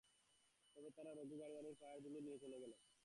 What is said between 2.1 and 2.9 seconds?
নিয়ে চলে গেল।